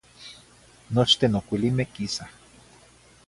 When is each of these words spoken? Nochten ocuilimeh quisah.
Nochten 0.97 1.31
ocuilimeh 1.39 1.91
quisah. 1.93 2.31